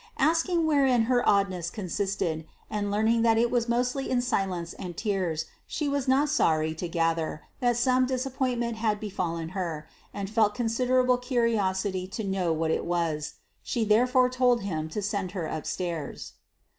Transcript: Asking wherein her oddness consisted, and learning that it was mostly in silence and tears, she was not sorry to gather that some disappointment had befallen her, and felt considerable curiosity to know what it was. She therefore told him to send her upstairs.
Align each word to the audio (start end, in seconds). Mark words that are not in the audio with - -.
Asking 0.17 0.65
wherein 0.65 1.03
her 1.03 1.21
oddness 1.29 1.69
consisted, 1.69 2.47
and 2.71 2.89
learning 2.89 3.21
that 3.21 3.37
it 3.37 3.51
was 3.51 3.69
mostly 3.69 4.09
in 4.09 4.19
silence 4.19 4.73
and 4.73 4.97
tears, 4.97 5.45
she 5.67 5.87
was 5.87 6.07
not 6.07 6.27
sorry 6.27 6.73
to 6.73 6.87
gather 6.89 7.43
that 7.59 7.77
some 7.77 8.07
disappointment 8.07 8.77
had 8.77 8.99
befallen 8.99 9.49
her, 9.49 9.87
and 10.11 10.27
felt 10.27 10.55
considerable 10.55 11.19
curiosity 11.19 12.07
to 12.07 12.23
know 12.23 12.51
what 12.51 12.71
it 12.71 12.83
was. 12.85 13.35
She 13.61 13.85
therefore 13.85 14.27
told 14.31 14.63
him 14.63 14.89
to 14.89 15.03
send 15.03 15.33
her 15.33 15.45
upstairs. 15.45 16.33